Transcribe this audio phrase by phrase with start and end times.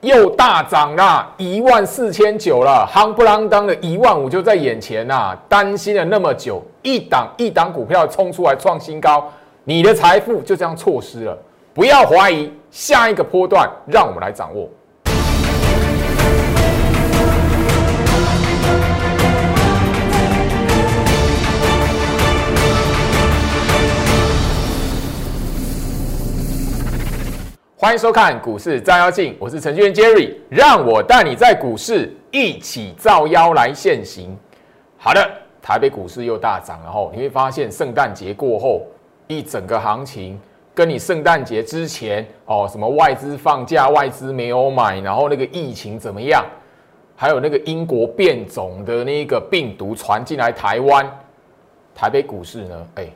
[0.00, 5.36] 又大涨啦，一万四千九了，夯不啷当的一万五就在眼前呐！
[5.48, 9.28] 担心了那么久，一档一档股票冲出来创新高，
[9.64, 11.36] 你的财富就这样错失了。
[11.74, 14.68] 不要怀疑，下一个波段让我们来掌握。
[27.80, 34.36] 欢迎收看股市照妖镜，我是程序员 Jerry，让我带你在股市一起照妖来现行。
[34.96, 35.24] 好的，
[35.62, 38.84] 台北股市又大涨了后，你会发现圣诞节过后
[39.28, 40.36] 一整个行情，
[40.74, 46.44] 跟你圣诞节之前哦，什么外资放假，外资没有买，然后那个疫情怎么样，
[47.14, 51.08] 还有那个英国变种的那个病毒传进来台湾，
[51.94, 52.86] 台北股市呢？
[52.96, 53.06] 哎，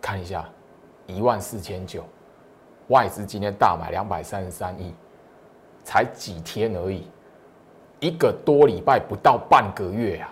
[0.00, 0.44] 看一下
[1.06, 2.02] 一万四千九。
[2.88, 4.92] 外资今天大买两百三十三亿，
[5.84, 7.06] 才几天而已，
[8.00, 10.28] 一个多礼拜不到半个月啊。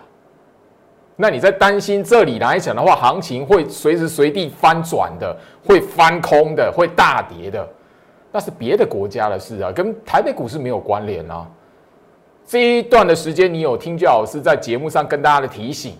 [1.15, 7.67] 那你在担心这里来讲的话，行情会随时随地翻转的，会翻空的，会大跌的，
[8.31, 11.47] 那是别的国家的事啊，跟台北股市没有关联啊。
[12.45, 15.95] 这一段的时间，你有听就好，是在节目上跟大家的提醒，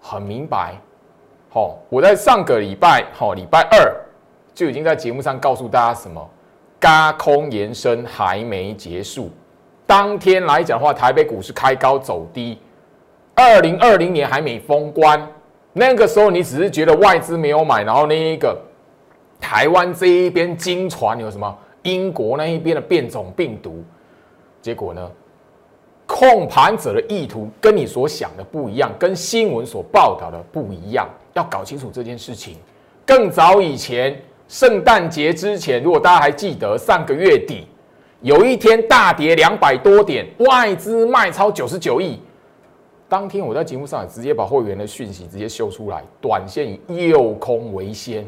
[0.00, 0.74] 很明白。
[1.50, 4.05] 好，我在上个礼拜，好礼拜二。
[4.56, 6.30] 就已经在节目上告诉大家什么，
[6.80, 9.30] 嘎空延伸还没结束。
[9.86, 12.58] 当天来讲的话，台北股市开高走低，
[13.34, 15.28] 二零二零年还没封关，
[15.74, 18.58] 那个时候你只是觉得外资没有买，然后那一个
[19.38, 23.84] 台湾这一边经传有什么英国那一边的变种病毒，
[24.62, 25.10] 结果呢，
[26.06, 32.56] 控盘者的意图跟你所想的不一样，跟新闻所报道的不一样，要搞清楚这件事情。
[33.04, 34.18] 更早以前。
[34.48, 37.66] 圣诞节之前，如果大家还记得，上个月底
[38.20, 42.20] 有一天大跌两百多点，外资卖超九十九亿。
[43.08, 48.24] 当天我在节目上直接把会员的讯息直接秀出来，短线以右空为先。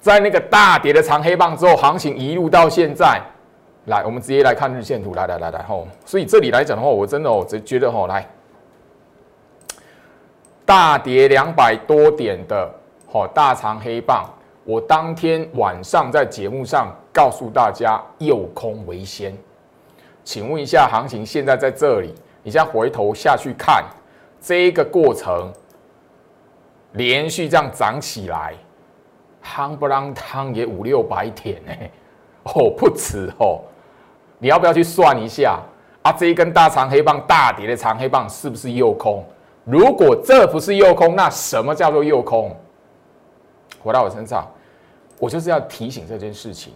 [0.00, 3.20] 在那个大跌的长黑棒之后，行情一路到现在，
[3.86, 5.86] 来，我们直接来看日线图，来来来来吼。
[6.04, 8.24] 所以这里来讲的话，我真的我只觉得吼，来
[10.64, 12.72] 大跌两百多点的。
[13.10, 14.28] 好，大长黑棒，
[14.64, 19.34] 我当天晚上在节目上告诉大家，右空为先。
[20.24, 23.82] 请问一下，行情现在在这里，你现在回头下去看
[24.42, 25.50] 这一个过程，
[26.92, 28.52] 连续这样涨起来，
[29.42, 31.72] 夯不啷当也五六百点呢？
[32.42, 33.62] 哦，不止哦，
[34.38, 35.58] 你要不要去算一下
[36.02, 36.12] 啊？
[36.12, 39.24] 这一根大长黑棒大跌的长黑棒是不是右空？
[39.64, 42.54] 如果这不是右空，那什么叫做右空？
[43.82, 44.46] 回到我身上，
[45.18, 46.72] 我就是要提醒这件事情，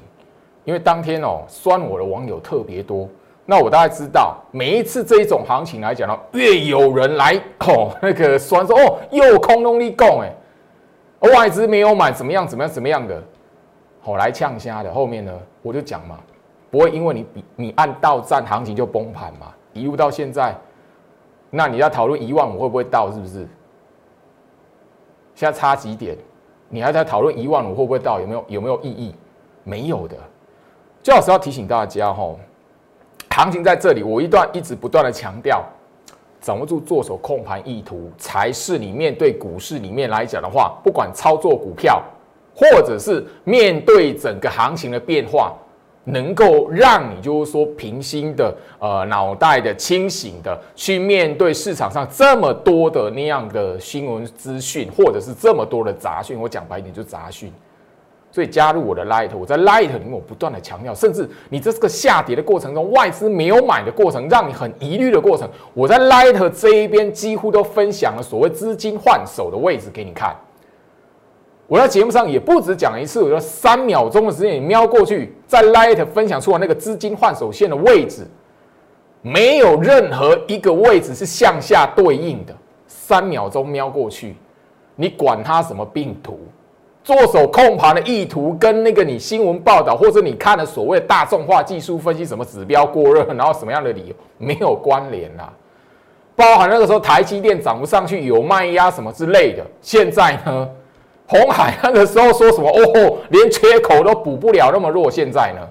[0.64, 3.08] 因为当天哦，酸我的网友特别多。
[3.44, 10.32] 那我大概知道，每一次这一种行情来讲呢，越有人来哦，那个酸说哦，又空中立供哎，
[11.32, 13.20] 外资没有买，怎么样怎么样怎么样的，
[14.00, 14.94] 好来呛虾的。
[14.94, 16.20] 后面呢，我就讲嘛，
[16.70, 20.56] 不会因为你比你按到站行情就崩盘嘛，一路到现在，
[21.50, 23.46] 那你要讨论一万五会不会到，是不是？
[25.34, 26.16] 现在差几点？
[26.74, 28.18] 你还在讨论一万五会不会到？
[28.18, 29.14] 有没有有没有意义？
[29.62, 30.16] 没有的。
[31.02, 32.34] 最好是要提醒大家哈，
[33.28, 35.62] 行情在这里，我一段一直不断的强调，
[36.40, 42.02] 掌握住做手控盘意图，才是你面对股市里面来讲的话，不管操作股票，
[42.56, 45.52] 或者是面对整个行情的变化。
[46.04, 57.52] 能够让你就是说平心的，呃，脑袋的清醒的去面对市场上这么多的那样的新闻资讯，或者是这么多的杂讯，我讲白一点就杂讯。
[58.34, 70.34] 所以加入我的 Light，我在 Light 里面我不断的强调，甚至你这个下跌的过程中，外资没有买的过程，让你很疑虑的过程，我在 Light 这一边几乎都分享了所谓资金换手的位置给你看。
[71.72, 78.26] 我在节目上也不止讲一次，我说三秒钟的时间，你瞄过去，在 Light 分享出来那个资金换手线的位置，
[79.22, 82.54] 没有任何一个位置是向下对应的。
[82.86, 84.36] 三秒钟瞄过去，
[84.96, 86.40] 你管它什么病毒，
[87.02, 95.44] 做手控盘的意图跟那个你新闻报道或者你看的所谓大众化技术分析什么指标过热，然后什么样的理由没有关联呐？
[96.36, 100.68] 包含那个时候台积电涨不上去，有卖压什么之类的，现在呢？
[101.32, 102.69] 红海那个时候说什么？
[102.69, 105.67] 哦，连缺口都补不了那么弱，现在呢？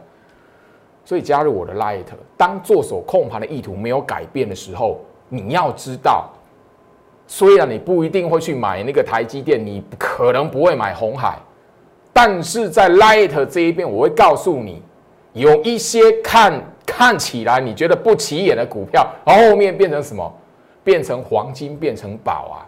[1.06, 2.06] 所以加入我的 Light，
[2.36, 5.00] 当做手控盘的意图没有改变的时候，
[5.30, 6.30] 你要知道，
[7.28, 11.38] 虽然你不一定会去买那个台积电，你可能不会买红海，
[12.12, 14.81] 但是在 Light 这一边，我会告诉你，
[15.34, 20.34] 有一些看看起来你觉得不起眼的股票，后面变成什么？
[20.84, 22.66] 变成黄金，变成宝啊！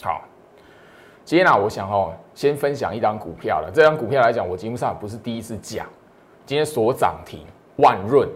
[0.00, 0.22] 好，
[1.24, 3.70] 今天啊，我想哦，先分享一张股票了。
[3.72, 5.86] 这张股票来讲，我节目上不是第一次讲。
[6.44, 7.40] 今天所涨停
[7.76, 8.28] 万润，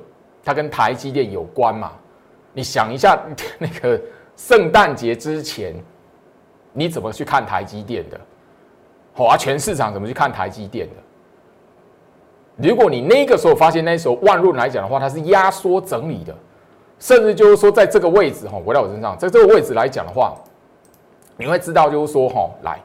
[0.43, 1.93] 它跟台积电有关嘛？
[2.55, 3.21] 你想一下，
[3.59, 4.01] 那个
[4.37, 5.75] 圣诞节之前，
[6.73, 8.19] 你怎么去看台积电的？
[9.13, 12.69] 好啊，全市场怎么去看台积电的？
[12.69, 16.35] 如果你那个时候发现那时候万润来讲的话，它是压缩整理的，
[16.99, 20.35] 甚至就是说在这个位置哈，回到我身上，在这个位置来讲的话，
[21.39, 22.79] 你会知道就是说哈，来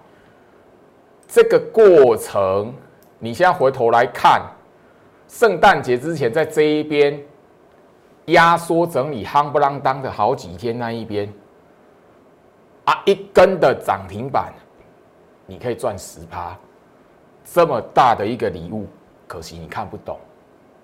[1.28, 2.74] 这个过程，
[3.18, 4.42] 你现在回头来看，
[5.28, 7.20] 圣诞节之前在这一边
[8.26, 11.28] 压缩整理夯不啷当的好几天那一边
[12.86, 14.54] 啊，一根的涨停板，
[15.48, 16.56] 你可以赚十趴，
[17.44, 18.86] 这么大的一个礼物。
[19.26, 20.20] 可惜你看不懂，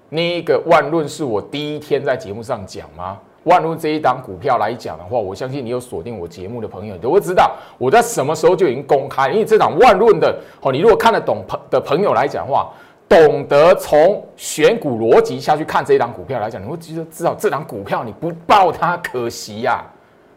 [0.10, 3.20] 那一个万润是我第一天在节目上讲吗？
[3.44, 9.30] 万润这一档股票来讲的话，我相信你有锁定我节目的朋友都会知道，我在什么时候就已经公开。
[9.30, 12.72] 因为这档万润的哦，你如果看得懂朋的朋友来讲的话，
[13.08, 19.84] 懂得从选股逻辑下去看这一档股票来讲，你会得知道这档股票你不报它可惜呀。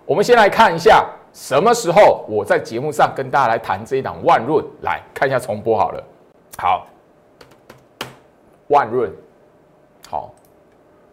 [0.07, 6.03] 我们先来看一下什么时候我在节目上跟大家来谈这一档万润，来看一下重播好了，
[6.59, 6.87] 好。
[8.69, 9.13] 万润，
[10.09, 10.33] 好，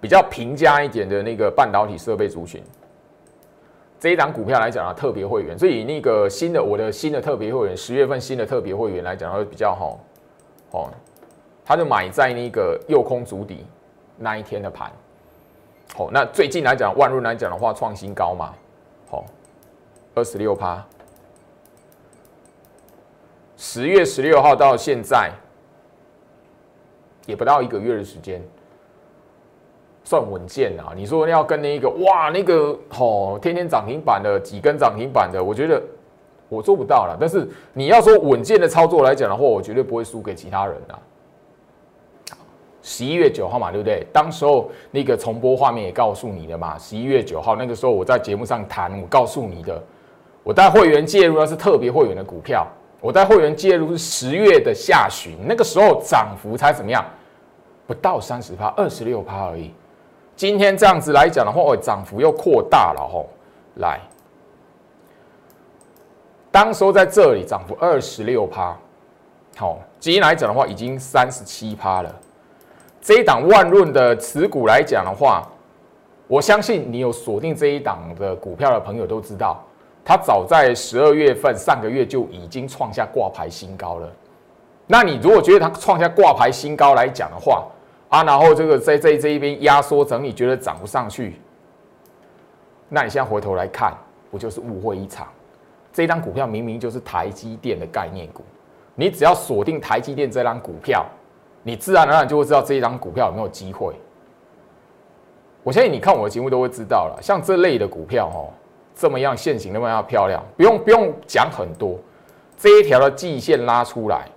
[0.01, 2.63] 比较平价一点的那个半导体设备族群，
[3.99, 9.99] 这一档股票来讲啊，特别会员，所以那个新的我的新的特别会员，十月份新的特别会员来讲会比较好，
[10.71, 10.89] 哦，
[11.65, 13.65] 他就买在那个右空足底
[14.17, 14.91] 那一天的盘，
[15.95, 18.53] 好，那最近来讲万润来讲的话，创新高嘛，
[19.09, 19.25] 好，
[20.15, 20.85] 二十六趴，
[23.57, 25.31] 十月十六号到现在。
[27.25, 28.41] 也不到一个月的时间，
[30.09, 30.91] 算稳健啊！
[30.95, 35.79] 你说要跟那个哇，那个吼天天涨停板的几根涨停板的，我觉得
[36.47, 37.15] 我做不到了。
[37.19, 40.97] 但是你要说稳健的操作来讲的话，我绝对不会输给其他人啊。
[42.81, 44.03] 十一月九号嘛，对不对？
[44.11, 46.75] 当时候那个重播画面也告诉你的嘛。
[46.79, 49.79] 十一月九号那个时候我在节目上谈，我告诉你的，
[50.41, 52.65] 我带会员介入的是特别会员的股票，
[52.99, 57.05] 我带会员介入是十月的下旬，那个时候涨幅才怎么样？
[57.85, 59.71] 不到三十趴，二十六趴而已。
[60.39, 63.27] 今天这样子来讲的话，哦，涨幅又扩大了吼。
[63.75, 63.99] 来，
[66.49, 68.73] 当时候在这里涨幅二十六趴，
[69.57, 72.15] 好，今天来讲的话已经三十七趴了。
[73.01, 75.45] 这一档万润的持股来讲的话，
[76.25, 79.61] 我相信你有锁定这一档的股票的朋友都知道，
[80.05, 84.09] 它早在十二月份上个月就已经创下挂牌新高了。
[84.87, 87.67] 那你如果觉得它创下挂牌新高来讲的话，
[88.09, 91.39] 啊，然后这个在在这一边压缩整理，觉得涨不上去，
[92.89, 93.93] 那你现在回头来看，
[94.31, 95.27] 不就是误会一场？
[95.93, 98.43] 这张股票明明就是台积电的概念股，
[98.95, 101.05] 你只要锁定台积电这张股票，
[101.61, 103.93] 你自然而然就会知道这一张股票有没有机会。
[105.61, 108.49] 我相信你看我的节目都会知道了，像这类的股票哦，
[108.95, 111.99] 这么样现形那么样漂亮，不用不用讲很多，
[112.57, 114.27] 这一条的季线拉出来，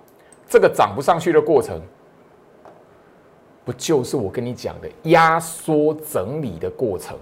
[0.47, 1.81] 这个涨不上去的过程。
[3.65, 7.17] 不就是我跟你讲的压缩整理的过程？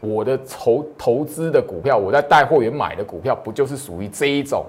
[0.00, 4.64] 我的投投资的股票，我在带货员买的股票，不就是属于这一种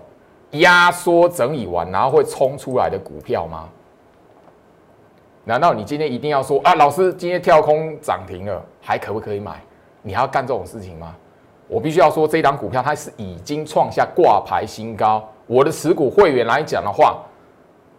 [0.51, 3.69] 压缩整理完然后会冲出来的股票吗？
[5.43, 9.61] 难道你今天一定要说啊，老师今天跳空涨停了，还可不可以买？
[10.01, 11.15] 你还要干这种事情吗？
[11.67, 17.21] 我必须要说，这档股票它是已经创下挂牌新高，我的持股会员来讲的话。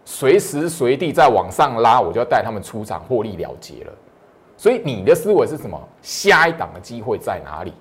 [0.09, 3.91] 随时随地在往上拉，我就要带他们出场获利了结了。
[4.55, 5.77] 所以你的思维是什么？
[6.01, 7.73] 下一档的机会在哪里？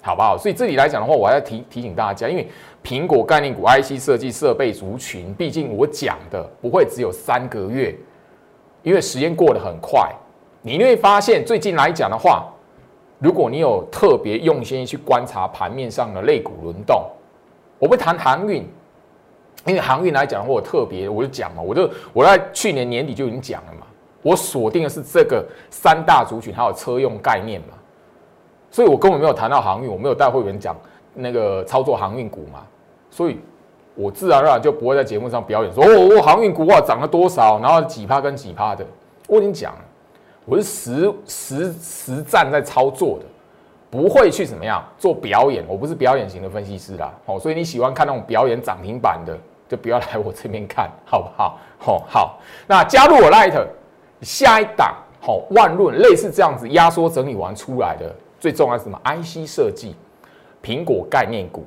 [0.00, 0.34] 好不好？
[0.38, 2.48] 所以这里来讲的话，我还要提提醒大家，因为
[2.82, 7.94] 苹果概念股 IC 设计设备族群，毕竟我讲的不会只有三个月，
[8.82, 10.10] 因为时间过得很快。
[10.62, 12.46] 你会发现最近来讲的话，
[13.18, 17.04] 如果你有特别用心去观察盘面上的类股轮动，
[17.78, 18.66] 我不谈航运。
[19.66, 23.86] 因为航运来讲的话，我特别我就讲嘛，我就我在去年年底就已经讲了嘛，
[24.20, 27.68] 我锁定的是这个三大族群还有车用概念嘛，
[28.70, 30.76] 所以我根本没有谈到航运，我没有带会员讲
[31.14, 32.60] 那个操作航运股嘛，
[33.10, 33.40] 所以
[33.94, 38.84] 我自然而然就不会在节目上表演说哦，我航运股啊涨了多少，然后几趴跟几趴的，
[39.28, 39.80] 我已经讲了，
[40.44, 43.24] 我是实实实战在操作的，
[43.90, 49.34] 不会去怎么样做表演，我不是表演型的分析师啦，哦，所以你喜欢看那种表演涨停板的。
[49.68, 51.58] 就不要来我这边看好不好？
[51.86, 53.54] 哦，好，那加入我 Light，
[54.22, 59.94] 下一档好万润类似这样子压缩整理完出来的，最重要是什么？IC 设计、
[60.62, 61.64] 苹果概念股、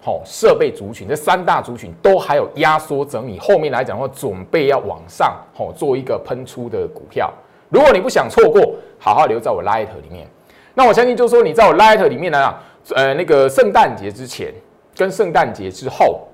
[0.00, 7.32] 好设备族群这三大族群都还有压缩整理，后面来讲的话，准备要往上好做一个喷出的股票。
[7.68, 10.26] 如果你不想错过，好好留在我 Light 里面。
[10.74, 12.54] 那我相信就是说你在我 Light 里面呢，
[12.94, 14.54] 呃，那个圣诞节之前
[14.96, 16.28] 跟圣诞节之后，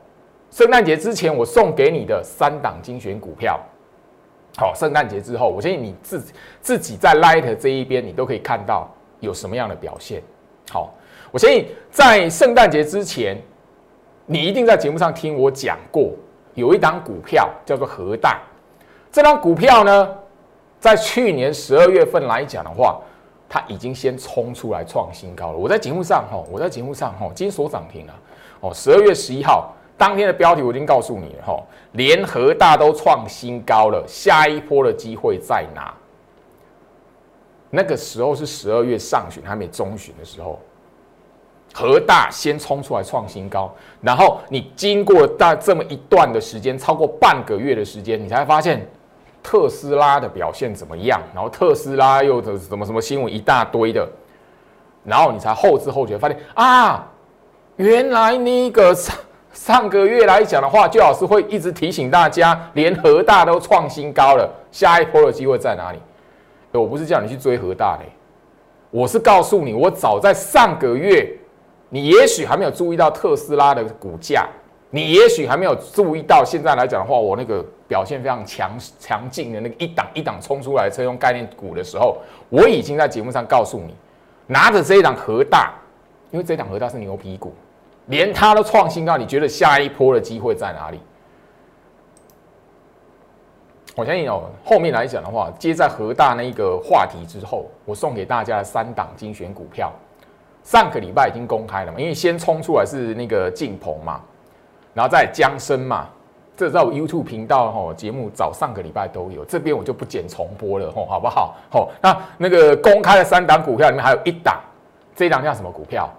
[0.54, 3.58] 圣诞节之前我送给你的三档精选股票。
[4.56, 6.24] 好，圣诞节之后，我相信你自
[6.60, 10.22] 自己在 Light 这一边，你都可以看到有什么样的表现。
[10.70, 10.94] 好，
[11.32, 13.36] 我相信在圣诞节之前，
[14.26, 16.12] 你一定在节目上听我讲过，
[16.54, 18.40] 有一档股票叫做核弹。
[19.10, 20.08] 这档股票呢，
[20.78, 23.00] 在去年十二月份来讲的话，
[23.48, 25.58] 它已经先冲出来创新高了。
[25.58, 28.14] 我在节目上哈，我在节目上哈，今天所涨停了。
[28.60, 29.74] 哦，十二月十一号。
[29.96, 35.94] 当天的标题我已经告诉你了哈，联合大都创新高了，下一波的机会在哪？
[37.70, 40.60] 那个时候是十二月上旬还没中旬的时候，
[41.72, 48.84] 和大先冲出来创新高，然后你经过大这么一段的时间，超过半个月的时间，你才发现
[49.42, 51.20] 特斯拉的表现怎么样？
[51.32, 54.08] 然后特斯拉又怎么什么新闻一大堆的，
[55.04, 57.08] 然后你才后知后觉发现啊，
[57.76, 58.92] 原来那个。
[59.54, 65.98] 上个月来讲的话，最老师会一直提醒大家，连和大都创新高了，下一波的机会在哪里？
[66.72, 68.04] 我不是叫你去追和大的，
[68.90, 71.32] 我是告诉你，我早在上个月，
[71.88, 74.48] 你也许还没有注意到特斯拉的股价，
[74.90, 82.18] 你也许还没有注意到现在来讲的话，我那个表现非常强强劲的那个一档一档冲出来车用概念股的时候，
[82.48, 83.94] 我已经在节目上告诉你，
[84.48, 85.72] 拿着这一档和大，
[86.32, 87.54] 因为这一档和大是牛皮股。
[88.06, 91.00] 连它都创新高，你觉得下一波的机会在哪里？
[93.96, 99.92] 我相信哦，后面来讲的话，接在和大那一个话题之后，我送给大家的三档精选股票，
[100.64, 102.00] 上个礼拜已经公开了嘛？
[102.00, 104.20] 因为先冲出来是那个晋鹏嘛，
[104.94, 106.08] 然后再江生嘛，
[106.56, 111.54] 这在我 YouTube 频道哈节目早上个礼拜都有，这边我就不剪重播了吼，好不好？
[111.70, 114.60] 吼，那那个公开的三档股票里面还有一档，
[115.14, 116.12] 这一档叫什么股票？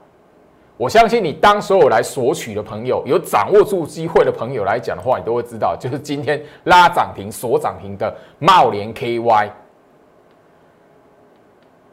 [0.78, 9.50] 我相信你当所有来索取的朋友，有掌握住机会的朋友来讲的话，你都会知道，就是今天拉涨停、锁涨停的茂联 KY。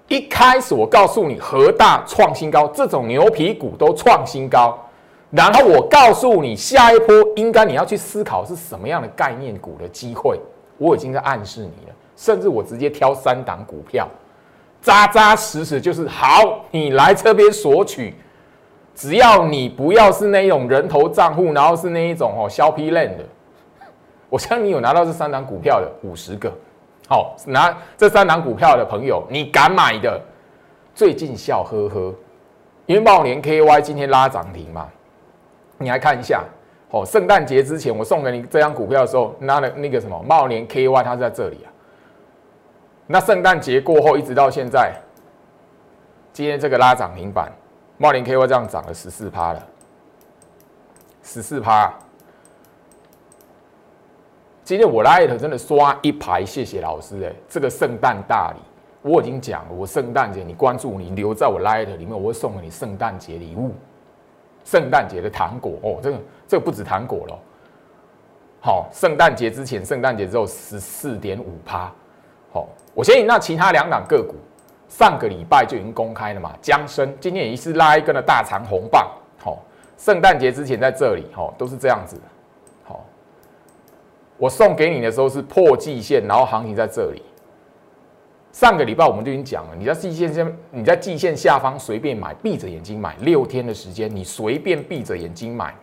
[0.09, 4.77] 一开始我告诉你，和大创新高，这种牛皮股都创新高，
[5.31, 10.41] 然后我告诉你，下一波应该你要去思考是什么样的概念股的机会，
[10.77, 14.09] 我已经在暗示你了，甚至我直接挑三档股票，
[14.83, 18.12] 扎扎实实就是好，你来这边索取。
[18.95, 23.25] 只要你不要是那种人头账户，然后是那一种哦削皮烂的，
[24.29, 26.53] 我相信你有拿到这三档股票的五十个，
[27.09, 30.21] 好拿这三档股票的朋友，你敢买的，
[30.95, 32.15] 最近笑呵呵，
[32.87, 34.89] 因为茂联 KY 今天拉涨停嘛，
[35.79, 36.45] 你来看一下，
[36.91, 41.73] 哦，圣诞节之前我送给你这张股票的时候，拿的那个什么茂联 KY 它是在这里啊，
[43.07, 44.93] 那圣诞节过后一直到现在，
[46.33, 47.51] 今天这个拉涨停板。
[48.02, 49.64] 茂林 KY 这样涨了十四趴了，
[51.23, 51.94] 十四趴。
[54.64, 58.61] 今天我来真的刷一排，谢谢老师哎，这个圣诞大礼
[59.02, 63.73] 我已经讲了，我圣诞节你关注你留在我 Light 里面，我会送给你圣诞节礼物，
[64.64, 66.18] 圣诞节的糖果哦，这个
[66.49, 67.38] 这个不止糖果了。
[68.61, 71.88] 好，圣诞节之前，圣诞节之后十四点五趴。
[72.52, 74.35] 好，我相信那其他两档个股。
[74.93, 79.59] 上个礼拜就已经公开了嘛，江生今天也是拉一根的大长红棒，好，
[79.97, 82.21] 圣诞节之前在这里，好，都是这样子，
[82.85, 83.03] 好，
[84.37, 87.23] 我送给你的时候是破季线，然后行情在这里。
[88.53, 95.75] 上个礼拜我们就已经讲了，你在季线先，你在季线下方随便买，闭着眼睛买，六天的时间你随便闭着眼睛买，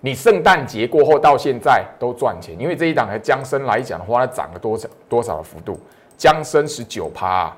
[0.00, 5.78] 你圣诞节过后到现在都赚钱，因为这一档的江生来讲的话，它涨了多少多少的幅度？
[6.16, 7.56] 江生十九趴。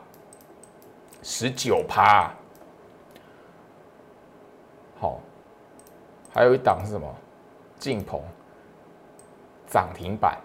[1.22, 2.32] 十九趴，
[4.98, 5.20] 好，
[6.32, 7.06] 还有一档是什么？
[7.78, 8.20] 晋鹏
[9.66, 10.38] 涨停板，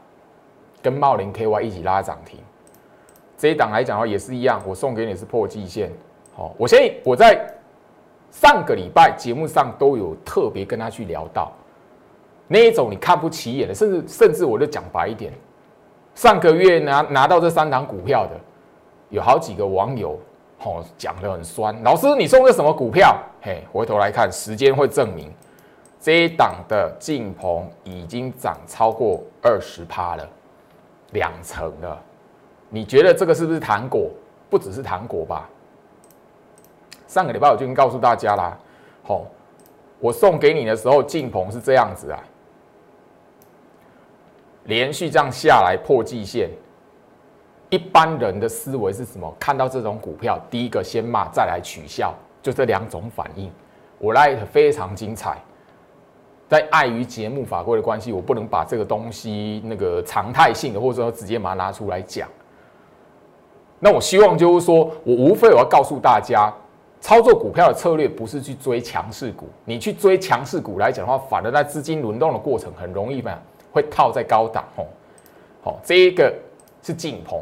[0.82, 2.40] 跟茂林 KY 一起拉涨停。
[3.38, 5.92] 这一档来讲的话也是一样，我送给你是破季线。
[6.34, 7.46] 好，我先我在
[8.32, 11.52] 上个礼拜节目上都有特别跟他去聊到
[12.48, 15.34] 那一种你看不起眼的，甚至甚至我就讲白一点，
[16.16, 18.40] 上个月拿拿到这三档股票的，
[19.10, 20.20] 有好几个网友。
[20.66, 21.80] 哦，讲的很酸。
[21.84, 23.16] 老师，你送的什么股票？
[23.40, 25.32] 嘿，回头来看，时间会证明，
[26.02, 30.28] 这一档的晋鹏已经涨超过二十趴了，
[31.12, 32.02] 两成了，
[32.68, 34.10] 你觉得这个是不是糖果？
[34.50, 35.48] 不只是糖果吧？
[37.08, 38.58] 上个礼拜我就已经告诉大家啦，
[39.04, 39.24] 好，
[40.00, 42.20] 我送给你的时候，进棚是这样子啊，
[44.64, 46.50] 连续这样下来破季线。
[47.70, 49.34] 一般人的思维是什么？
[49.40, 53.52] 看到这种股票，第一个先骂，再来取笑，就这两种反应。
[53.98, 55.38] 我来非常精彩。
[56.48, 62.30] 在碍于节目法规的关系，我不能把这个东西那个常态性的，或者说直接把它拿出来讲。
[63.80, 66.54] 那我希望就是说，我无非我要告诉大家，
[67.02, 73.34] 操作股票的策略不是去追强势股，你去追强势股来讲的话，反而在资金轮动的过程很容易嘛，
[73.72, 74.86] 会套在高档哦。
[75.64, 76.32] 好，这一个
[76.86, 77.42] 是进棚。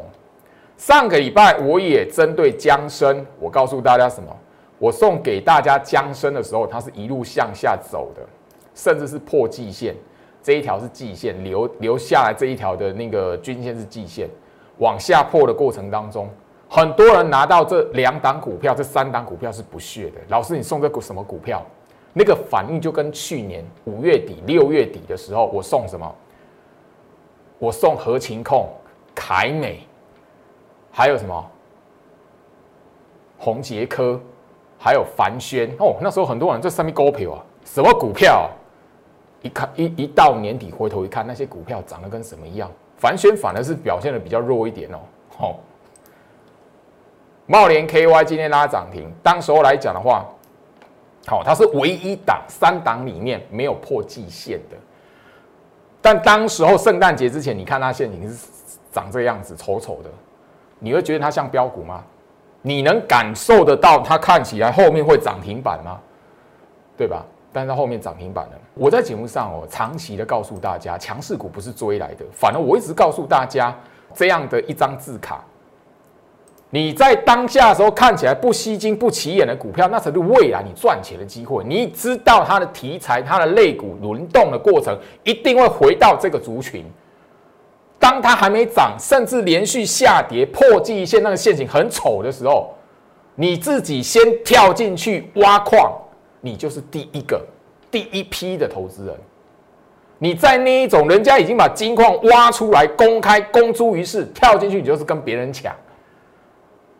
[0.78, 4.34] 上个礼拜我也针对江生，我告诉大家什么？
[4.78, 8.22] 我送给大家江生的时候，它是一路向下走的。
[8.74, 9.94] 甚至是破季线，
[10.42, 14.28] 这一条是季线，留留下来这一条的那个均线是季线，
[14.78, 16.28] 往下破的过程当中，
[16.68, 20.20] 很多人拿到这两档股票，这三档股票是不屑的。
[20.26, 21.64] 老师，你送这股什么股票？
[22.12, 26.12] 那个反应就跟去年五月底、六月底的时候，我送什么？
[27.60, 28.68] 我送合情控、
[29.14, 29.86] 凯美，
[30.90, 31.50] 还有什么？
[33.38, 34.20] 宏杰科，
[34.78, 35.70] 还有凡轩。
[35.78, 38.50] 哦，那时候很多人这上面勾票啊，什么股票？
[39.42, 42.70] 一看一一到年底回头一看，那些股票涨得跟什么一样？
[42.96, 44.98] 凡轩反而是表现的比较弱一点哦。
[45.36, 45.58] 好，
[47.44, 50.24] 茂联 KY 今天拉涨停，当时候来讲的话，
[51.26, 54.76] 好，它是唯一档三档里面没有破季线的。
[56.00, 58.46] 但当时候圣诞节之前，你看它现形是
[58.94, 60.08] 长这个样子，丑丑的，
[60.78, 62.04] 你会觉得它像标股吗？
[62.62, 65.98] 你能感受得到它看起来后面会涨停板吗？
[66.96, 67.26] 对吧？
[67.52, 68.52] 但是后面涨停板了。
[68.74, 72.24] 我在节目上哦，长期的告诉大家，强势股不是追来的。
[72.32, 73.76] 反而我一直告诉大家，
[74.14, 75.44] 这样的一张字卡，
[76.70, 81.62] 你在当下的时候看起来不吸睛、不起眼的股票，那才是未来你赚钱的机会。
[81.64, 86.84] 你知道它的题材、它的类股轮动的过程，一定会回到这个族群。
[88.04, 92.74] 当它还没涨，甚至连续下跌破季线那个陷阱很丑的时候，
[93.34, 95.90] 你自己先跳进去挖矿。
[96.42, 97.42] 你就是第一个、
[97.90, 99.16] 第一批的投资人。
[100.18, 105.74] 你在那一种人家已经把金矿挖出来、公开公诸于世，跳进去，你就是跟别人抢。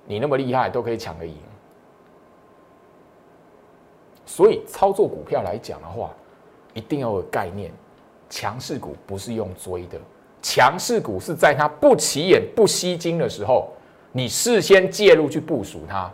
[0.07, 1.37] 你那么厉害，都可以抢得赢。
[4.25, 6.11] 所以操作股票来讲的话，
[6.73, 7.71] 一定要有概念：
[8.31, 9.99] 强势股不是用追的，
[10.45, 13.73] 强势股是在它不起眼、不吸睛的时候，
[14.13, 16.11] 你事先介入去部署它。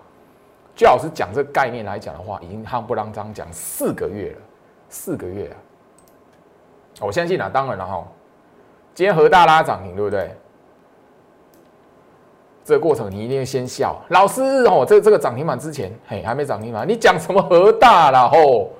[0.76, 4.38] 最老师讲这个概念来讲的话，已经夯不啷张讲四个月了，
[4.88, 5.58] 四个月啊！
[7.00, 8.06] 我相信啊，当然了哈，
[8.94, 10.30] 今天和大拉涨停，对不对？
[12.64, 18.70] 这个过程你一定要先笑，老师哦，这这个涨停板之前，嘿，还没涨停板，你讲什么和大了吼？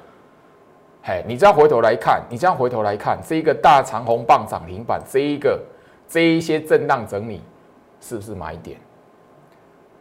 [1.03, 5.59] 嘿，你这样回头来看，你这样回头来看，这一个大长红棒涨停板，这一个
[6.07, 7.43] 这一些震荡整理，
[8.01, 8.79] 是不是买点？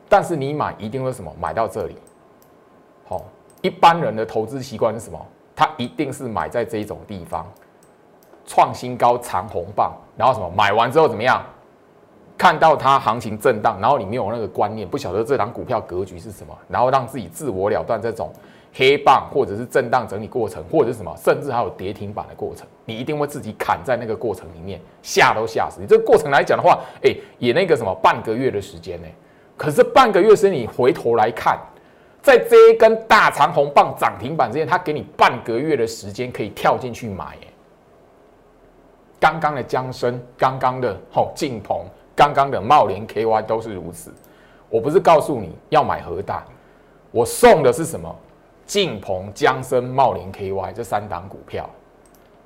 [0.09, 1.33] 但是你买一定会什么？
[1.39, 1.95] 买到这里，
[3.07, 3.23] 好，
[3.61, 5.25] 一般人的投资习惯是什么？
[5.55, 7.45] 他一定是买在这种地方，
[8.45, 10.49] 创新高长红棒，然后什么？
[10.49, 11.41] 买完之后怎么样？
[12.39, 18.31] 看到它行情震荡，然后你没有那个观念，不晓得这档股票格局是什么，然后让自己自我了断这种
[18.73, 25.85] 黑棒或者是震荡整理过程，或者是什么，甚至还有跌停板的过程，你一定会自己砍在那个过程里面，吓都吓死你。
[25.85, 29.07] 这个过程来讲的话，哎，也那个什么半个月的时间呢？
[29.57, 31.59] 可是半个月时，你回头来看，
[32.21, 37.37] 在这一根大长红棒涨停板之前，他给你半个月的时间可以跳进去买。
[39.19, 41.85] 刚刚的江生，刚刚的吼晋鹏，
[42.19, 44.11] 刚刚的茂联 KY 都是如此。
[44.69, 46.43] 我不是告诉你要买核大，
[47.11, 48.13] 我送的是什么？
[48.65, 51.69] 晋鹏、江生、茂联 KY 这三档股票。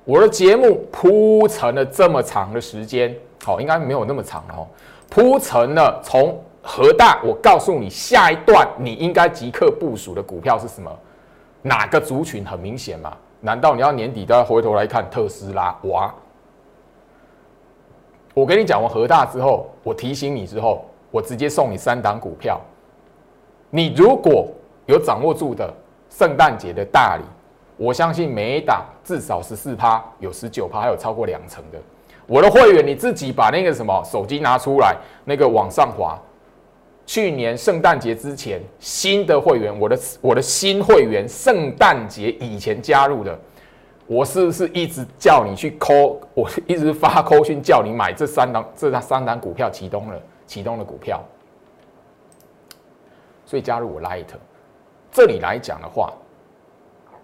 [0.04, 4.68] 我的节目铺陈了这么长的时间，好，应该没有那么长哦，
[5.10, 6.40] 铺陈了从。
[6.66, 10.90] 核大，我告诉你，下一段你应该即刻部署的股票是什么？
[11.60, 13.14] 哪个族群很明显嘛？
[13.40, 15.76] 难道你要年底都要回头来看特斯拉？
[15.82, 16.14] 哇！
[18.34, 22.60] 我跟你讲完核大之后，我提醒你之后，我直接送你三档股票。
[23.70, 24.48] 你如果
[24.86, 25.72] 有掌握住的
[26.10, 27.22] 圣诞节的大礼，
[27.76, 31.78] 我相信每一档至少十四趴，有十九趴，还有超过两成的。
[32.26, 36.20] 我的会员，你自己把那个什么手机拿出来，那个往上滑。
[37.06, 43.38] 去年圣诞节之前，新的会员，我的我的新会员，圣诞节以前加入的，
[44.06, 46.20] 我是不是一直叫你去抠？
[46.34, 51.22] 我一直发扣讯叫你买这三档这三档股票，启动了启动的股票。
[53.46, 54.26] 所以加入我 Light，
[55.12, 56.12] 这里来讲的话，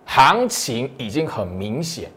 [0.05, 2.11] 行情已经很明显。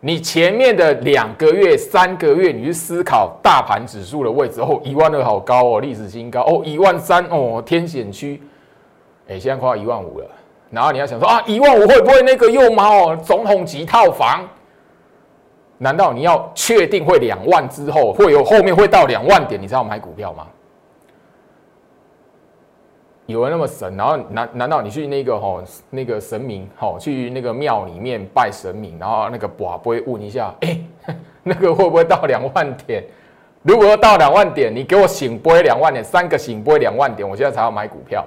[0.00, 8.42] 你前面的两个月、三个月，你去思考大盘指数的位置哦，一万二好高哦，历史新高哦，一万三哦，天险区，
[9.28, 10.26] 哎，现在快要一万五了。
[10.72, 14.48] 然后你要想说啊，一万五会不会那个又猫总统级套房？
[15.76, 20.46] 难道你要确定会两万之后会有后面会到两万点，你才要买股票吗？
[23.26, 30.78] 有人那么神，然后难难道你去那个吼那个神明吼去那个庙里面拜神明，然后那个卜不会问一下， 哎，
[31.42, 33.04] 那个会不会到两万点？
[33.62, 38.24] 如果要到两万点，你给我醒波两万点，三个醒波两万点，我现在才要买股票。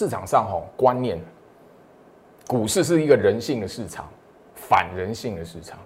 [0.00, 1.20] 市场上吼观念，
[2.46, 4.08] 股市是一个人性的市场，
[4.54, 5.78] 反人性的市场。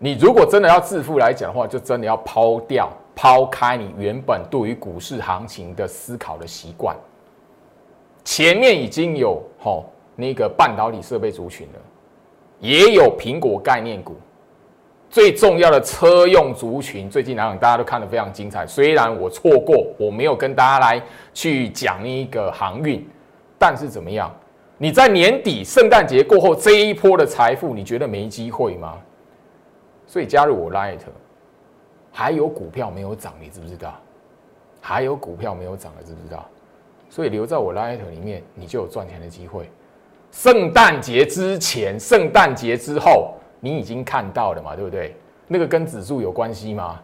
[0.00, 2.90] 你如果真的要致富来讲的话，就真的要抛掉。
[3.14, 6.96] 抛开你原本对于股市行情的思考的习惯，
[8.24, 11.78] 前面已经有吼那个半导体设备族群了，
[12.58, 14.16] 也有苹果概念股，
[15.08, 18.66] 最重要的车用族群，最近来讲大家都看得非常精彩。
[18.66, 23.06] 虽然我错过，我没有跟大家来去讲一个航运，
[23.58, 24.34] 但是怎么样？
[24.78, 28.98] 你在年底圣诞节过后这一波的财富，你觉得没机会吗？
[30.06, 30.98] 所以加入我 Light。
[32.12, 33.94] 还有股票没有涨，你知不知道？
[34.80, 36.46] 还有股票没有涨的，知不知道？
[37.08, 39.70] 所以留在我 Light 里面，你就有赚钱的机会。
[40.30, 43.34] 圣诞节之前、圣诞节之后，
[43.66, 44.76] 你已经看到了嘛？
[44.76, 45.16] 对不对？
[45.48, 47.00] 那个跟指数有关系吗？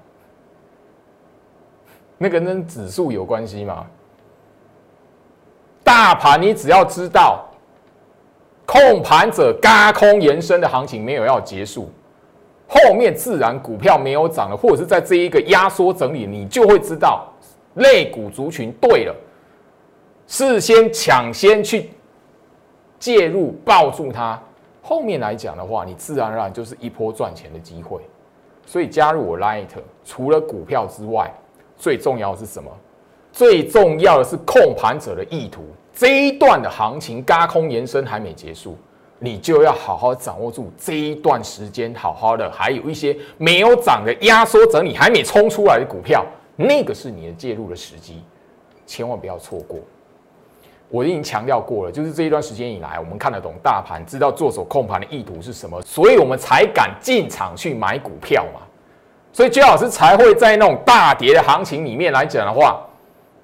[2.18, 3.85] 那个跟指数有关系吗？
[5.83, 7.44] 大盘，你只要知道，
[8.64, 11.90] 控盘者嘎空延伸的行情没有要结束。
[12.68, 17.27] 后面自然股票没有涨了，或者是在这一个压缩整理，你就会知道
[17.75, 19.14] 类股族群对了，
[20.29, 21.90] 事先抢先去
[23.01, 24.40] 介入抱住它，
[24.82, 28.02] 后面来讲的话，你自然而然就是一波赚钱的机会。
[28.66, 29.68] 所以加入我 Light，
[30.04, 31.32] 除了股票之外，
[31.76, 32.70] 最重要的是什么？
[33.32, 35.62] 最重要的是控盘者的意图。
[35.94, 38.76] 这一段的行情嘎空延伸还没结束。
[39.18, 48.20] 你就要好好掌握住这一段时间，好好的，还有一些没有涨的压缩整理还没冲出来的股票，那个是你的介入的时机，
[48.84, 49.78] 千万不要错过。
[50.92, 58.61] 我已经强调过了，就是这一段时间以来，我们看得懂大盘，知道做手控盘的意图是什么，所以我们才敢进场去买股票嘛。
[59.33, 62.81] 所以姜老师才会在那种大跌的行情里面来讲的话。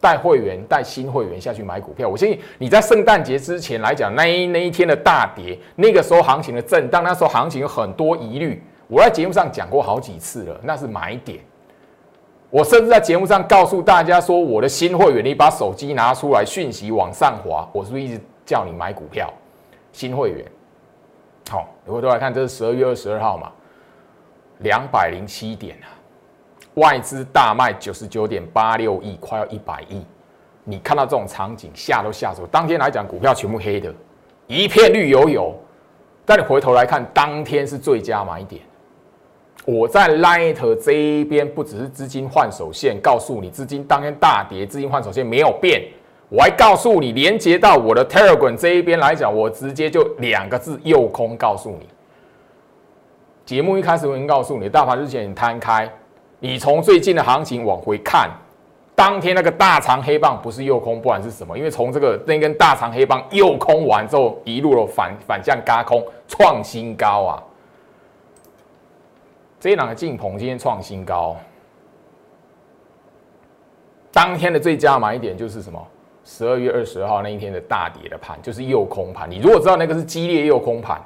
[0.01, 8.63] 带会员、带新会员下去买股票，我相信你在圣诞节之前来讲，那一那一天的大跌，那个时候行情的震荡，那时候行情有很多疑虑。
[8.87, 11.41] 我在节目上讲过好几次了，那是买点。
[12.51, 19.31] 我甚至在节目上告诉大家说，我的新会员，你把手机拿出来，讯息往上滑，我是不是一直叫你买股票？
[19.93, 20.45] 新会员，
[21.51, 23.53] 好，你回头来看，这是十二月二十二号嘛，
[24.59, 25.87] 两百零七点啊。
[26.75, 30.07] 外资大卖九十九点八六亿，快要一百亿。
[30.65, 32.47] 你看到这种场景，吓都吓死我。
[32.47, 33.93] 当天来讲，股票全部黑的，
[34.47, 35.55] 一片绿油油。
[36.25, 38.63] 但你回头来看，当天是最佳买点。
[39.71, 45.83] 我在 Light 这一边，不只是资金换手线，告诉你资金当天大跌，资金换手线没有变。
[46.31, 51.37] 我还告诉你，连接到我的 Telegram 这一边来讲，我直接就两个字：右空。
[51.37, 51.87] 告诉你，
[53.45, 55.87] 节目一开始我已经告诉你，大盘日线摊开。
[56.41, 58.31] 你从最近的行情往回看，
[58.95, 67.43] 当天那个大长黑棒不是右空，不管是什么，因为从这个那根大长黑棒右空完之后，一路的反反向嘎空创新高啊！
[69.61, 71.37] 这两个进棚今天创新高，
[74.13, 75.85] 当天的最佳买点就是什么？
[76.25, 79.29] 十二月二十二号那一天的大跌的盘，就是右空盘。
[79.29, 81.01] 你如果知道那个是激烈右空盘，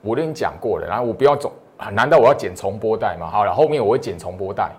[0.00, 1.52] 我跟你讲过了，然后我不要走。
[1.92, 3.28] 难道我要剪重播带吗？
[3.28, 4.70] 好了，后面我会剪重播带。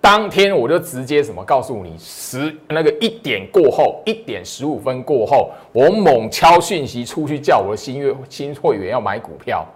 [0.00, 9.66] 当天我就直接什么告诉你，十那个一点过后，一点十五分过后，我猛敲讯息出去叫我的新月新会员要买股票。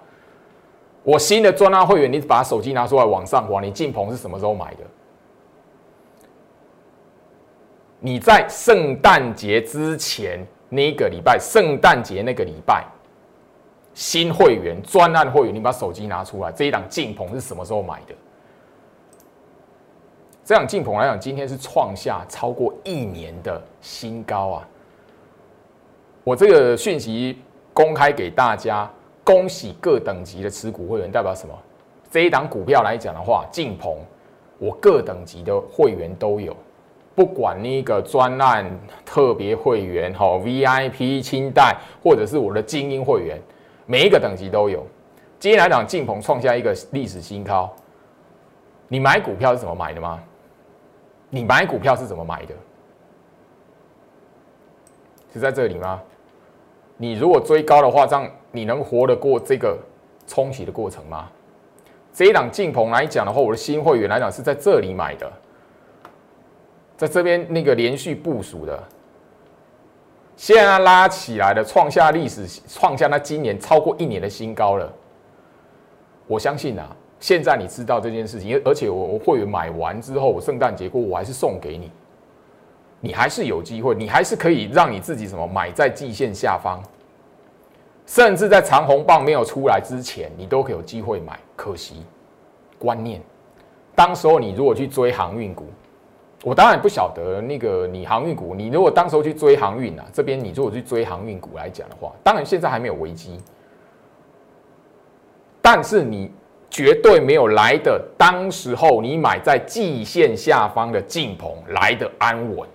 [1.09, 4.81] 我新的专案会员，你把手机拿出来往上滑，你进棚是什么时候买的？
[7.99, 12.85] 你在圣诞节之前那个礼拜，圣诞节那个礼拜。
[13.95, 18.15] 新会员、专案会员，你把手机拿出来，这一档进棚是什么时候买的？
[20.45, 24.69] 这档进棚来讲，今天是创下超过一年的新高啊！
[26.23, 27.41] 我这个讯息
[27.73, 28.89] 公开给大家，
[29.29, 31.55] 恭喜各等级的持股会员，代表什么？
[32.11, 33.99] 这一档股票来讲的话，晋鹏，
[34.57, 36.57] 我各等级的会员都有，
[37.15, 38.67] 不管那个专案
[39.05, 43.39] 特别会员、哈 VIP 清代，或者是我的精英会员，
[43.85, 44.87] 每一个等级都有。
[45.39, 47.71] 今天来讲，晋鹏创下一个历史新高。
[48.89, 50.19] 你买股票是怎么买的吗？
[51.29, 52.55] 你买股票是怎么买的？
[55.35, 56.01] 是在这里吗？
[56.97, 59.79] 你如果追高的话，这样你能活得过这个
[60.27, 61.29] 冲洗的过程吗？
[62.13, 65.31] 这一档进棚来讲的话，我的新会员来讲是在这里买的，
[66.97, 68.83] 在这边那个连续部署的，
[70.35, 74.93] 现在拉起来的，创下历史，创下那今年超过一年的新高了。
[76.27, 81.93] 我相信啊，现在你知道这件事情，而且我我会员买完之后，我圣诞节过我还是送给你。
[83.01, 86.83] 你还是有机会，你还是可以让你自己什么买在季线下方，
[88.09, 91.39] 甚至在长红棒没有出来之前，你都可以有机会买。
[91.55, 91.97] 可惜
[92.79, 93.21] 观念，
[93.95, 95.67] 当时候你如果去追航运股，
[96.43, 103.39] 我当然不晓得那个你航运股，你如果当时候去追航运啊，这边你如果去追航运股来讲的话，当然现在还没有危机，
[105.61, 106.33] 但是你
[106.71, 112.67] 绝对没有来的当时候你买在季线下方的进棚来的安稳。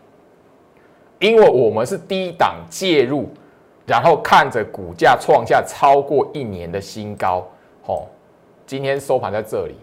[1.20, 3.30] 因为我们是低档介入，
[3.86, 7.46] 然后看着股价创下超过一年的新高，
[7.84, 8.08] 吼，
[8.66, 9.76] 今天收盘在这里，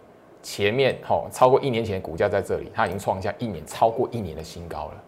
[0.43, 5.03] 前面吼超过一年前股价在这里，它已经创下一年超过一年的新高了。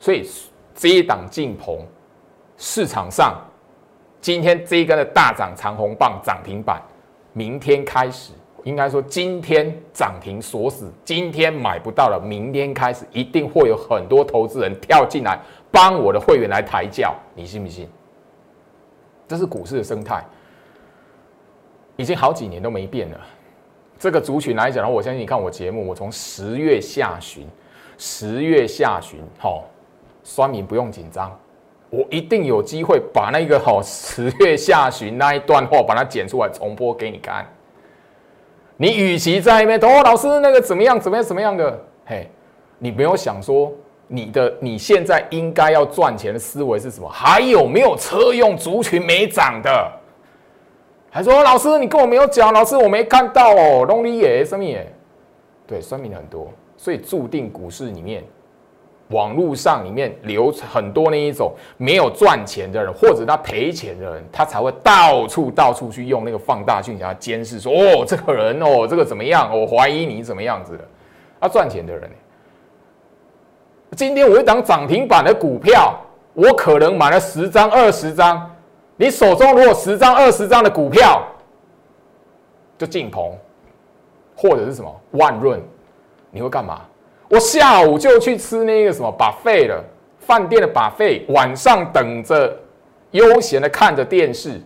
[0.00, 0.26] 所以
[0.74, 1.80] 这一档进棚，
[2.56, 3.42] 市场上
[4.20, 6.82] 今天这一根的大涨长红棒涨停板，
[7.32, 8.32] 明天开始。
[8.64, 15.38] 应该说，今天涨停锁死，今天买不到了，明天开始一定会有很多投资人跳进来
[15.70, 17.86] 帮我的会员来抬轿，你信不信？
[19.28, 20.24] 这是股市的生态，
[21.96, 23.20] 已经好几年都没变了。
[23.98, 27.46] 这个族群来讲，我相信你看我节目，我从十月下旬，
[27.98, 29.64] 十月下旬，好，
[30.22, 31.30] 酸民不用紧张，
[31.90, 37.46] 我一定有机会把那个好十月下旬那一段话把它剪出来重播给你看。
[38.84, 42.28] 你与其在那边哦，老师那个怎么样怎么样怎么样的，嘿，
[42.78, 43.72] 你没有想说
[44.06, 47.08] 你的你现在应该要赚钱的思维是什么？
[47.08, 49.90] 还有没有车用族群没涨的？
[51.08, 54.92] 还说老师你跟我没有讲，老师我没看到哦，lonely 耶，什么耶？
[55.66, 58.22] 对，声明很多，所以注定股市里面。
[59.08, 69.50] 网络上里面留很多那一种没有赚钱的人，或者他赔钱的人，他才会到处到处去用那个放大镜想要监视，说哦这个人哦这个怎么样？
[69.58, 70.84] 我怀疑你怎么样子的？
[71.38, 72.10] 他赚钱的人，
[73.90, 75.94] 今天我一档涨停板的股票，
[76.32, 78.50] 我可能买了十张二十张，
[78.96, 81.22] 你手中如果十张二十张的股票，
[82.78, 83.36] 就进棚，
[84.34, 85.62] 或者是什么万润，
[86.30, 86.80] 你会干嘛？
[87.34, 89.82] 我下午就去吃那个什么把费了，
[90.20, 92.56] 饭店的把费，晚上等着
[93.10, 94.60] 悠闲的看着电视，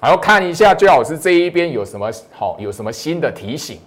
[0.00, 3.78] 然后看一下最好是这一边有什么好，有什么新的提醒。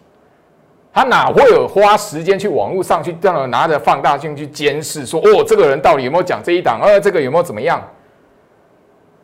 [0.93, 7.81] 他哪会有花时间去网络上去这样拿着放大镜去监视，说哦这个人到底有没有讲这一档，呃这个有没有怎么样？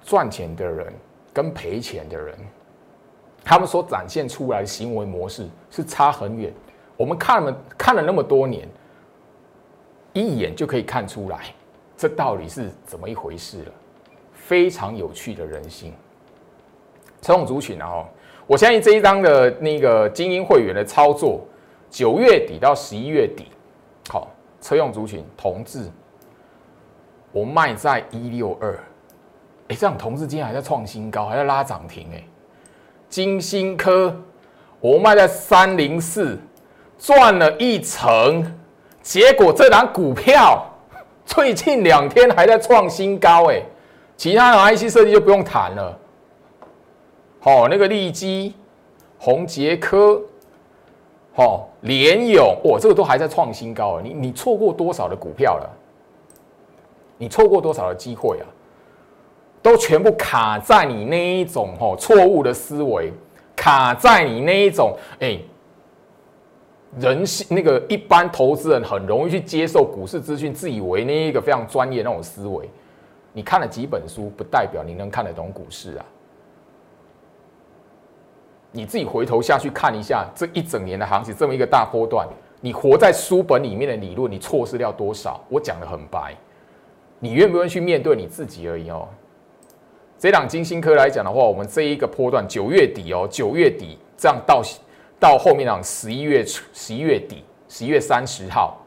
[0.04, 0.92] 赚钱的人
[1.32, 2.36] 跟赔钱的人，
[3.44, 6.52] 他们所展现出来的行为模式是差很远。
[7.04, 8.66] 我们看了看了那么多年，
[10.14, 11.54] 一眼就可以看出来，
[11.98, 13.72] 这到底是怎么一回事了。
[14.32, 15.94] 非常有趣的人性。
[17.22, 18.06] 车用族群啊，
[18.48, 21.42] 我相信这一张的那个精英会员的操作，
[21.90, 23.48] 九月底到十一月底，
[24.10, 24.30] 好，
[24.62, 25.92] 车用族群同志，
[27.34, 28.80] 我卖在一六二，
[29.68, 32.24] 哎，这样同志今天还在创新高，还在拉涨停，哎，
[33.10, 34.16] 金星科
[34.80, 36.40] 我卖在三零四。
[37.04, 38.42] 赚了一成，
[39.02, 40.66] 结果这档股票
[41.28, 43.62] 最近两天还在创新高，哎，
[44.16, 46.00] 其他的 IC 设计就不用谈了。
[47.42, 48.56] 好，那个利基、
[49.18, 50.22] 宏杰科、
[51.36, 55.70] 好联勇，哇，这个都还在创新高，你你错过多少的股票了？
[57.18, 58.48] 你错过多少的机会啊？
[59.62, 63.12] 都全部卡在你那一种哦错误的思维，
[63.58, 65.38] 卡在你那一种哎。
[67.00, 72.70] 人性那个一般投资人很容易去接受股市资讯，自以为那一个非常专业那种思维。
[73.34, 76.06] 你看了几本书，不代表你能看得懂股市啊。
[78.72, 82.28] 你自己回头下去看一下这一整年的行情，这么一个大波段，
[82.62, 85.44] 你活在书本里面的理论，你错失掉多少？
[85.50, 86.36] 我讲的很白，
[87.20, 89.08] 你愿不愿意去面对你自己而已哦。
[90.18, 94.62] 这档金星科来讲的话，我们这一个波段九月底哦，九月底这样到
[95.24, 98.78] 到后面档十一月十一月底，十一月三十号，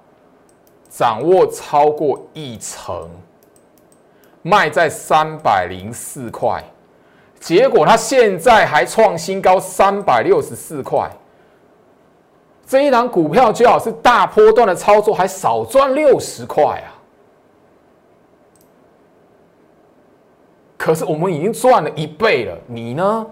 [0.91, 3.09] 掌握超过一成，
[4.43, 6.63] 卖在三百零四块，
[7.41, 11.11] 结果它现在还创新高三百六十四块。
[12.67, 16.93] 这一档股票最好是大波段的操作，还少赚六十块啊！
[20.77, 23.27] 可是我们已经赚了一倍了，你呢？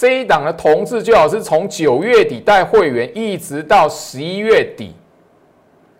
[0.00, 4.94] 这一档的同志最好是从九月底带会员一直到十一月底，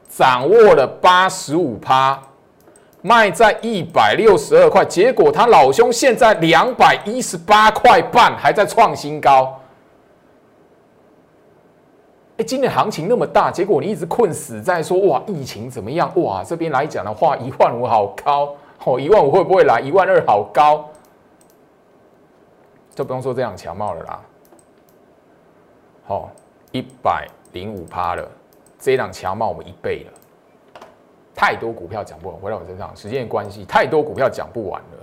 [0.08, 2.18] 掌握了八十五趴，
[3.02, 9.60] 卖在一百六十二块，结果他老兄现在两百一十八块半，还在创新高。
[12.38, 16.10] 哎今年行情那么大，结果你一直困死在说哇疫情怎么样？
[16.22, 19.78] 哇这边来讲的话，一万五好高哦，一万五会不会来？
[19.78, 20.88] 一万二好高，
[22.94, 24.20] 就不用说这样强貌了啦。
[26.06, 26.30] 好，
[26.72, 28.28] 一百零五趴了，
[28.78, 30.12] 这一档强貌我们一倍了。
[31.34, 34.98] 太多股票讲不完，回到我身上，时间的关系，太多股票讲不完了。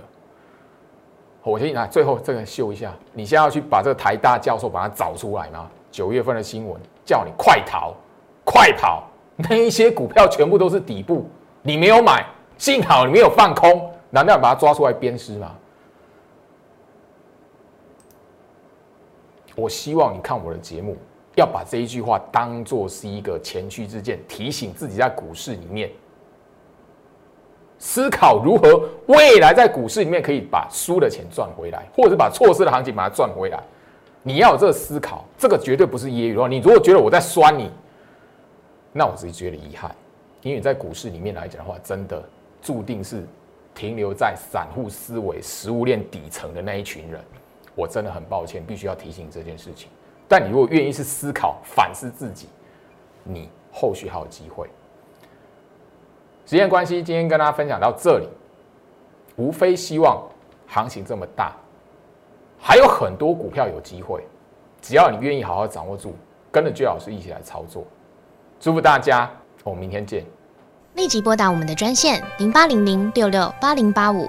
[1.42, 5.70] 我先来最后这个秀一下，你现在要去把这个台大教授把它找出来吗？
[5.90, 6.80] 九月份的新闻。
[7.08, 7.94] 叫你快逃，
[8.44, 9.08] 快跑！
[9.36, 11.26] 那一些股票全部都是底部，
[11.62, 12.22] 你没有买，
[12.58, 15.54] 幸好你没有放空，难道要把它抓出来鞭尸吗？
[19.58, 20.96] 我希望你看我的节目，
[21.34, 25.90] 要把这一句话当做是一个前驱之鉴，提醒自己在股市里面
[27.76, 33.60] 思考如何未来在股市里面可以把输的钱赚回来，或者是把错失的行情把它赚回来。
[34.22, 36.46] 你要有这个思考，这个绝对不是揶揄的话。
[36.46, 37.68] 你如果觉得我在酸你，
[38.92, 39.92] 那我自己觉得遗憾，
[40.42, 42.22] 因为在股市里面来讲的话，真的
[42.62, 43.26] 注定是
[43.74, 47.20] 停留在散户思维、食物链底层的那一群人。
[47.78, 49.88] 我真的很抱歉，必须要提醒这件事情。
[50.26, 52.48] 但你如果愿意去思考、反思自己，
[53.22, 54.68] 你后续还有机会。
[56.44, 58.26] 时间关系，今天跟大家分享到这里，
[59.36, 60.20] 无非希望
[60.66, 61.54] 行情这么大。
[62.58, 64.24] 还有很多股票有机会，
[64.82, 66.16] 只要你愿意好好掌握住，
[66.50, 67.84] 跟着居老师一起来操作。
[68.58, 69.30] 祝福大家，
[69.62, 70.24] 我们明天见。
[70.94, 74.28] 立即拨打我们的专线零八零零六六八零八五